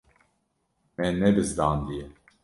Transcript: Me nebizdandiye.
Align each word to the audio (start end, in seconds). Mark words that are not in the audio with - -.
Me 0.97 1.07
nebizdandiye. 1.19 2.05